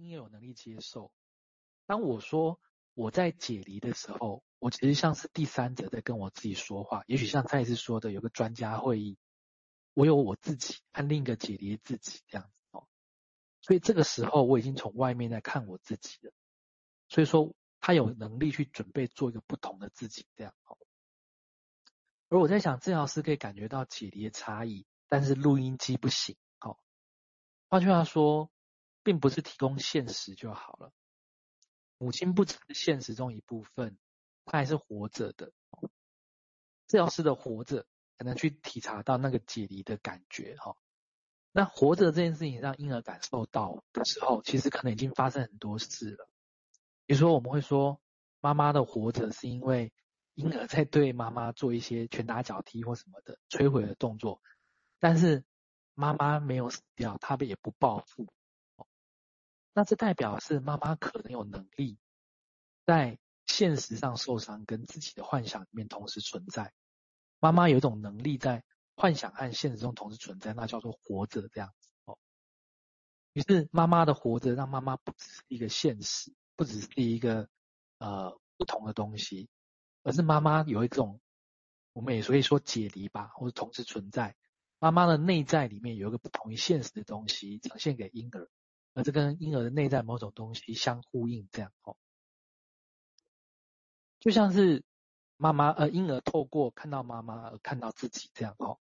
[0.00, 1.12] 你也有能力接受。
[1.84, 2.58] 当我说
[2.94, 7.04] 我在解离的时候，我其实像是第三者在跟我自己说话。
[7.06, 9.18] 也许像蔡医师说的，有个专家会议，
[9.92, 12.86] 我有我自己和另一个解离自己这样子哦。
[13.60, 16.32] 所以这个时候我已经从外面在看我自己了。
[17.08, 20.54] 所以说他有能力去准备做一个不同的自己这样。
[22.30, 26.36] 而我在想，治疗师可以感觉到解离的差异，但是录音机不行。
[26.58, 26.80] 好，
[27.68, 28.48] 换句话说，
[29.02, 30.92] 并不是提供现实就好了。
[31.98, 33.98] 母亲不只是现实中一部分，
[34.44, 35.52] 她还是活着的。
[36.86, 37.86] 治疗师的活着，
[38.18, 40.56] 才能去体察到那个解离的感觉。
[40.56, 40.76] 哈，
[41.52, 46.28] 那活着这件事情让婴儿感受到的时候，其实可能已经发生很多事了。
[47.06, 48.00] 比如说，我们会说，
[48.40, 49.92] 妈妈的活着是因为。
[50.34, 54.40] 婴儿在对妈妈做一些拳打脚踢或什么的摧毁的动作，
[54.98, 55.44] 但是
[55.92, 58.32] 妈妈没有死掉，她也不报复。
[59.72, 61.98] 那这代表是妈妈可能有能力
[62.86, 66.72] 在现实上受伤跟自己的幻想里面同时存在。
[67.38, 72.18] 妈妈有一种能力在幻想和现实中同时存在，那叫做活着这样子哦。
[73.32, 77.48] 于是妈妈的活着让妈妈不只是一个现实，不只是一个
[77.98, 79.48] 呃不同的东西。
[80.02, 81.20] 而是妈妈有一种，
[81.92, 84.34] 我们也可以说解离吧，或者同时存在。
[84.78, 88.48] 妈妈的内在里面有一个不同于现实的东西呈现给婴儿，
[88.94, 91.96] 而这跟婴儿的内在某种东西相呼应，这样哦。
[94.18, 94.84] 就像是
[95.36, 98.78] 妈妈呃婴儿透过看到妈妈而看到自己这样哦，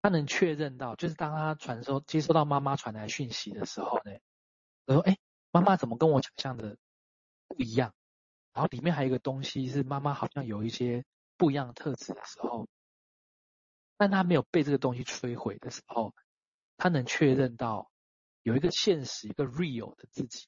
[0.00, 4.18] 他能确认到，就是当他传收接收到妈妈传来讯息的时候呢，
[4.86, 5.16] 他说：“哎，
[5.52, 6.76] 妈妈怎么跟我想象的
[7.46, 7.94] 不一样？”
[8.52, 11.04] 然后里面还有一个东西是妈妈好像有一些
[11.36, 12.66] 不一样的特质的时候，
[13.96, 16.12] 但他没有被这个东西摧毁的时候，
[16.76, 17.91] 他能确认到
[18.42, 20.46] 有一个现实、一个 real 的自己，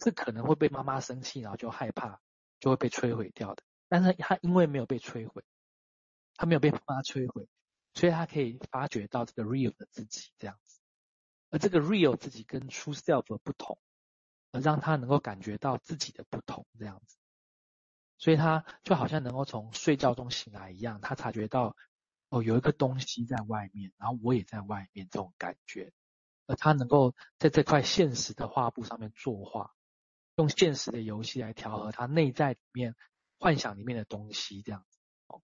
[0.00, 2.20] 是可能会被妈妈生气，然后就害怕，
[2.60, 3.62] 就会被摧毁掉的。
[3.88, 5.44] 但是他因为没有被摧毁，
[6.36, 7.48] 他没有被妈妈摧毁，
[7.94, 10.80] 所以他可以发觉到这个 real 的自己这样子。
[11.50, 13.78] 而这个 real 自己跟 true self 的不同。
[14.52, 17.16] 而让他能够感觉到自己的不同，这样子，
[18.18, 21.76] 所以他就好像能够从睡觉中醒来一样，他察觉到
[22.28, 25.92] 哦，有一个东西在外面，然后我也在外面这种感觉，
[26.46, 29.72] 而他能够在这块现实的画布上面作画，
[30.36, 32.94] 用现实的游戏来调和他内在里面
[33.38, 34.98] 幻想里面的东西，这样子。
[35.26, 35.42] 哦，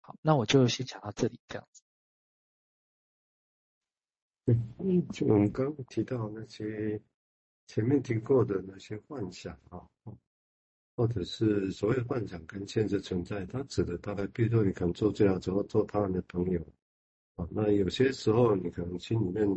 [0.00, 1.82] 好，那我就先讲到这里，这样子。
[4.46, 7.00] 嗯，就我们刚刚提到那些。
[7.66, 9.80] 前面提过的那些幻想啊，
[10.94, 16.60] 或者是所谓幻想跟现实存在，它指的大概，比如说你可能做这样之后做他人的朋友
[17.36, 19.48] 啊，那有些时候你可能心里面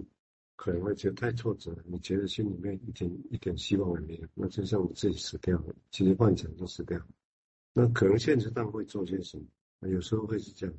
[0.57, 7.07] 可能会觉得太挫折了，你觉得心里面一点一点希望也没有，那就像你自己死掉了，其实幻想就死掉了，
[7.71, 9.37] 那可能现实上会做些什
[9.79, 10.75] 么，有时候会是这样，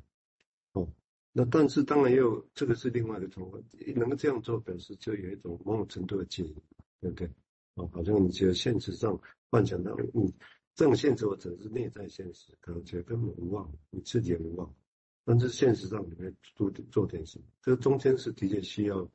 [0.73, 0.87] 哦，
[1.31, 3.63] 那但是当然也有这个是另外一个状况，
[3.95, 6.55] 能够这样做表示就有一种某种程度的解离。
[7.01, 7.29] 对不对？
[7.75, 9.17] 哦，好像你觉得现实上
[9.49, 10.35] 幻想到你
[10.75, 14.75] 这种现实或者是内在现实，可能觉得根本无望，你自己也无望。
[15.23, 17.45] 但是现实上你会做做点什么？
[17.61, 19.09] 这个中间是的确需要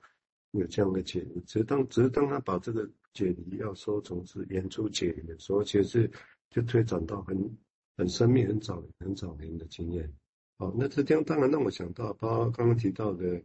[0.61, 1.41] 有这样的解离。
[1.43, 6.11] 只是当只是当他把这个解离要说成是演出解离的时候，其实是
[6.51, 7.57] 就推展到很
[7.97, 10.13] 很生命、很早很早年的经验。
[10.59, 13.43] 好，那这这样当然让我想到，包括刚刚提到的。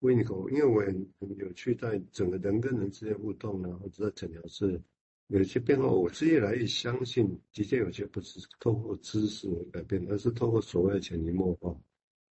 [0.00, 4.78] 维尼口，因为我很很有趣，在整个人跟人之间互动呢，或者在诊疗室
[5.28, 11.74] 有些变化，我是越来越相信，的确有些不是透过知识改变，而是透过所谓的潜移默化。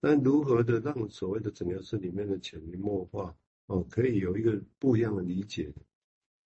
[0.03, 3.35] 但如何的让所谓的诊疗室里面的潜移默化
[3.67, 5.73] 哦，可以有一个不一样的理解？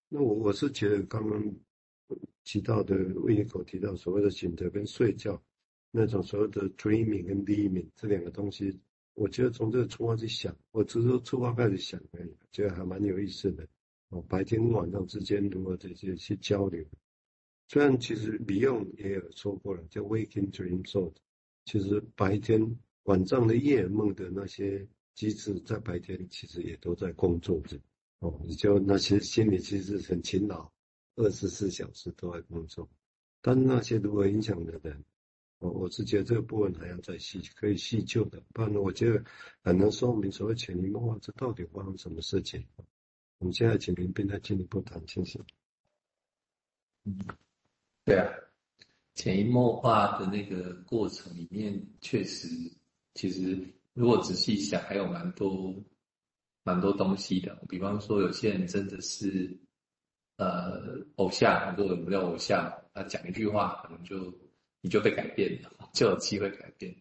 [0.09, 1.55] 那我我是觉得刚刚
[2.45, 5.41] 提到的维尼口提到所谓的醒着跟睡觉
[5.91, 8.79] 那种所谓的 dreaming 跟 dreaming 这两个东西。
[9.15, 13.67] 我觉得从这个出发去想，我只是说出发开始想而已，觉得还蛮有意思的。
[14.09, 16.83] 哦，白天跟晚上之间如何这些去交流？
[17.69, 21.15] 虽然其实李用也有说过了，叫 waking dream thought，
[21.67, 24.85] 其实白天晚上的夜梦的那些
[25.21, 27.79] 机制，在白天其实也都在工作着。
[28.21, 30.73] 哦，你就那些心里其实很勤劳，
[31.17, 32.89] 二十四小时都在工作，
[33.43, 35.05] 但那些如何影响的人？
[35.59, 39.23] 我我是觉得这个部分还要再细，可以细究的，不然我觉得
[39.63, 42.65] 很难说明所谓潜移默化这到底发生什么事情。
[43.37, 45.39] 我们现在请林斌再进一步谈，谢谢。
[47.05, 47.19] 嗯，
[48.05, 48.33] 对啊，
[49.15, 52.49] 潜移默化的那个过程里面，确实，
[53.15, 53.59] 其实
[54.01, 55.75] 如果仔细想，还有蛮多
[56.63, 57.55] 蛮多东西的。
[57.69, 59.55] 比方说，有些人真的是，
[60.39, 64.35] 呃偶像，很多人没有偶像，他讲一句话，可能就
[64.81, 66.97] 你就被改变了， 就有机会改变。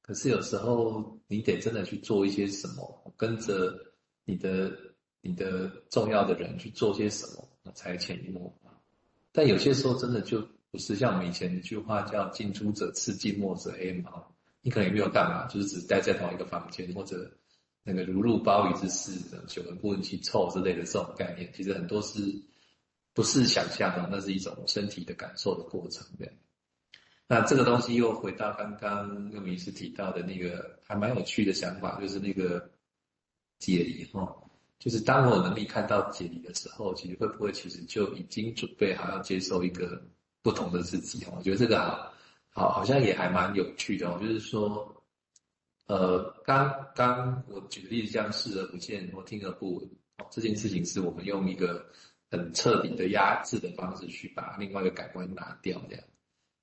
[0.00, 3.76] 可是有时候你得真的去做一些什么，跟着
[4.24, 4.74] 你的
[5.20, 8.74] 你的重要的人去做些什么，才潜移默化。
[9.32, 10.40] 但有些时候真的就
[10.70, 14.24] 不是像我们以前一句话叫“近朱者赤，近墨者黑”嘛，
[14.68, 17.26] 你可能也没有干嘛，就是只待在同一个房间，或者
[17.82, 22.20] 那个如入鲍鱼之肆，久闻不闻其臭之类的这种概念，其实很多是
[23.14, 26.30] 不是想象的，那是一种身体的感受的过程，对。
[27.26, 32.70] 那这个东西又回到刚刚又明师提到的那个还蛮有趣的想法，就是那个
[33.58, 34.36] 解离哈，
[34.78, 39.98] 就是当我能力看到解离的时候，其实会不会其实就已经准备好要接受一个
[40.42, 41.24] 不同的自己？
[41.34, 42.12] 我觉得这个好
[42.58, 44.94] 好好像也还蛮有趣的哦，就是说，
[45.86, 49.90] 呃，刚刚我举的例子像视而不见或听而不闻，
[50.30, 51.86] 这件事情是我们用一个
[52.30, 56.04] 很彻底的压制的方式去把另外一个感官拿掉这样。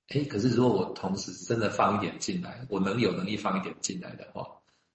[0.08, 4.44] 哎，可是如果我同时真的放一点进来，我能有能力放一点进来的话，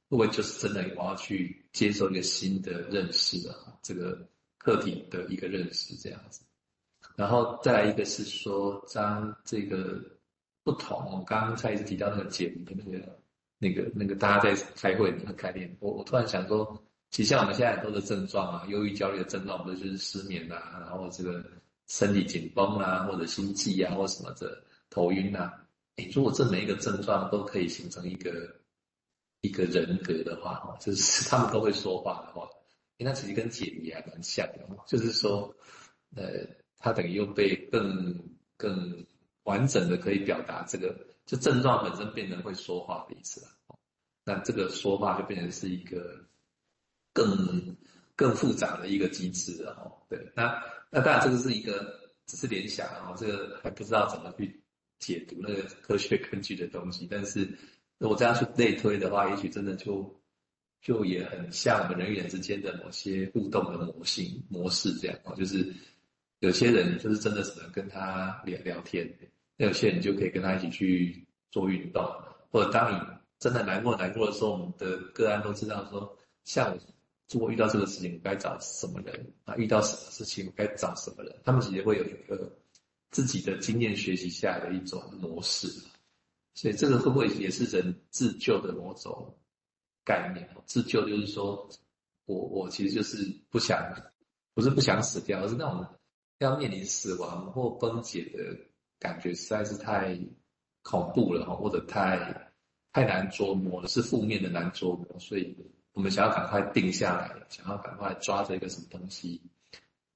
[0.08, 4.18] 会不会就是真的我要去接受一个新的认识啊这个
[4.58, 6.42] 课题的一个认识这样子？
[7.18, 10.02] 然后再来一个是说，当这个
[10.64, 13.20] 不同，我刚刚才一直提到那个解离的那个
[13.58, 21.44] 那个那个大家在开会的那个概念，我我突然想说，其实像我们现在很多的症状啊，忧郁、焦虑的症状，不就是失眠啊，然后这个
[21.88, 24.64] 身体紧绷啊，或者心悸啊，或什么的。
[24.94, 25.54] 头晕呐，
[25.96, 28.54] 诶，如果这每一个症状都可以形成一个
[29.40, 32.46] 一个人格的话，哈，就是他们都会说话的话，
[32.98, 35.56] 那其实跟解离还蛮像的，就是说，
[36.14, 36.46] 呃，
[36.78, 38.14] 他等于又被更
[38.58, 39.06] 更
[39.52, 40.96] 完整的可以表达这个，
[41.26, 43.48] 就症状本身变成会说话的意思了，
[44.26, 46.26] 那这个说话就变成是一个
[47.14, 47.76] 更
[48.16, 54.60] 更复杂的一个机制了，哦，对，那那当然这个是一个只是联想啊，这个还不知道怎么去。
[55.02, 57.40] 解读那个科学根据的东西，但是
[57.98, 60.22] 如果这样去类推的话，也许真的就
[60.80, 65.18] 就也很像我们人与人之间的某些互动的模型模式这样。
[65.24, 65.74] 哦，就是
[66.38, 69.12] 有些人就是真的只能跟他聊聊天，
[69.66, 72.04] 有些人就可以跟他一起去做运动，
[72.50, 73.08] 或者当你
[73.40, 76.80] 真的难过难过的时候，我们的个案都知道说，像我
[77.32, 79.56] 如果遇到这个事情，我该找什么人啊？
[79.56, 81.36] 遇到什么事情，我该找什么人？
[81.44, 82.58] 他们其实会有一个。
[83.12, 85.68] 自己的经验学习下来的一种模式，
[86.54, 89.38] 所以这个会不会也是人自救的某种
[90.06, 90.50] 概念？
[90.66, 91.70] 自救就是说，
[92.24, 93.18] 我我其实就是
[93.50, 93.78] 不想，
[94.54, 95.86] 不是不想死掉，而是那种
[96.38, 98.58] 要面临死亡或崩解的
[99.02, 100.18] 感觉实在是太
[100.82, 102.54] 恐怖了，或者太
[102.94, 105.54] 太难捉摸了，是负面的难捉摸，所以
[105.92, 109.42] 我们想要赶快定下来，想要赶快抓着一个什么东西，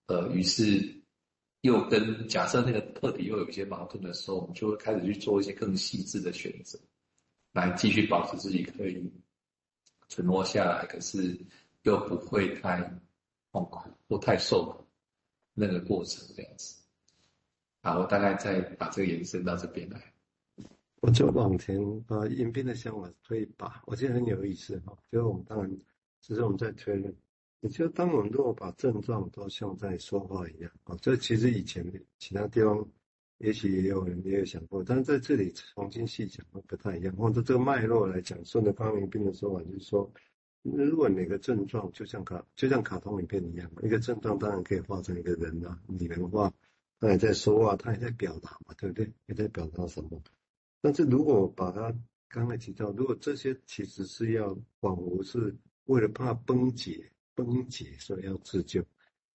[0.05, 1.01] 呃，于是。
[1.61, 6.77] 又跟假设那个课题又有一些矛盾的时候，我们就会开始去做一些更细致的选择，
[7.53, 9.11] 来继续保持自己可以
[10.07, 11.35] 存活下来，可是
[11.81, 12.79] 又不会太
[13.51, 14.85] 痛苦或太受苦
[15.55, 16.84] 那个过程这样子。
[17.85, 20.01] 好，我大概再把这个延伸到这边来，
[21.01, 24.97] 我就往前把影片的想法推一把，我觉得很有意思哈。
[25.11, 25.71] 就我们当然
[26.19, 27.15] 只是我们在推论。
[27.59, 31.85] 也就当我们如果把症状都像在说话一样啊，这其实以前
[32.17, 32.83] 其他地方
[33.37, 37.15] 也许也有人也有想过，但是在这里重新细讲会不太一样。
[37.15, 40.11] 或者这个脉络来讲，顺着方明斌的说法，就是说，
[40.63, 46.51] 如果每个症状就像卡就像卡通影片一样，一个症状当然可以画成一个人啊，拟人化，
[46.99, 49.11] 他也在说话，他也在表达嘛，对不对？
[49.25, 50.21] 也在表达什么？
[50.81, 51.93] 但是如果把他
[52.27, 57.11] 刚才提到，如果这些其实是要仿佛是为了怕崩解。
[57.37, 58.81] 崩解，所以要自救，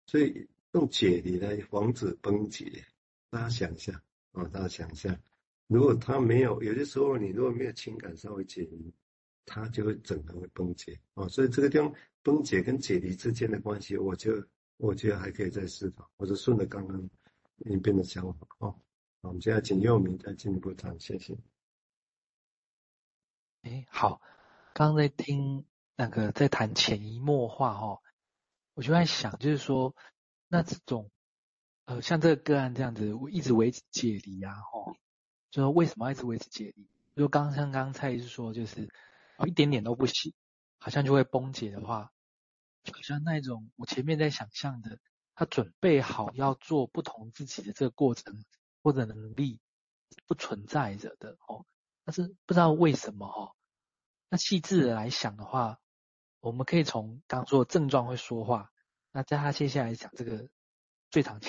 [0.07, 2.83] 所以用解离来防止崩解。
[3.29, 4.03] 大家想一下
[4.33, 5.21] 啊，大家想一下，
[5.67, 8.91] 如果他没有，有些时候你如果没有情感稍微解离，
[9.45, 11.29] 他就会整个会崩解啊。
[11.29, 14.43] 所以这个地方崩解跟解离之间的关系，我就
[14.79, 17.11] 我觉得还可以再思考，我就顺着刚刚
[17.61, 18.71] 那边的想法哦。
[19.23, 21.37] 好，我们现在请佑明再进一步谈，谢谢。
[23.63, 24.21] 哎，好，
[24.73, 25.65] 刚刚在听。
[25.97, 28.01] 那个在谈潜移默化哈，
[28.73, 29.95] 我就在想，就是说，
[30.49, 31.11] 那这种
[31.85, 34.97] 呃，像这个个案这样子，我一直维持解离啊，哈，
[35.51, 36.89] 就说为什么一直维持解离？
[37.17, 38.89] 就刚像刚才是说，就是
[39.37, 40.33] 哦一点点都不行，
[40.79, 42.11] 好像就会崩解的话，
[42.91, 44.99] 好像那种我前面在想象的，
[45.41, 48.45] 他准备好要做不同自己的这个过程
[48.83, 49.59] 或者能力
[50.27, 51.65] 不存在着的哦，
[52.05, 53.57] 但是不知道为什么哦，
[54.29, 55.79] 那细致的来想的话。
[56.41, 58.71] 我们可以从刚刚说的症状会说话，
[59.13, 60.51] 那在他接下来讲这个
[61.11, 61.49] 最常见